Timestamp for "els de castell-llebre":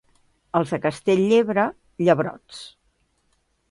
0.59-1.69